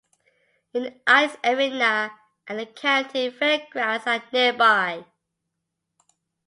An 0.73 0.99
ice 1.05 1.37
arena 1.43 2.11
and 2.47 2.57
the 2.57 2.65
county 2.65 3.29
fairgrounds 3.29 4.07
are 4.07 4.23
nearby. 4.33 5.05